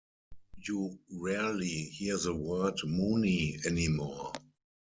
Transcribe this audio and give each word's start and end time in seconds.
You 0.57 0.97
rarely 1.11 1.67
hear 1.69 2.17
the 2.17 2.33
word 2.33 2.77
'Moonie' 2.83 3.63
anymore. 3.67 4.33